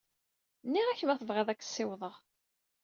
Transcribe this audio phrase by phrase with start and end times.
[0.65, 2.15] Nniɣ-ak ma tebɣiḍ ad k-ssiwḍeɣ.